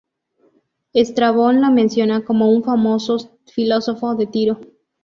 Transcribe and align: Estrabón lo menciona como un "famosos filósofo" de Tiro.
Estrabón 0.93 1.61
lo 1.61 1.69
menciona 1.69 2.25
como 2.25 2.49
un 2.49 2.63
"famosos 2.63 3.29
filósofo" 3.45 4.15
de 4.15 4.25
Tiro. 4.25 4.59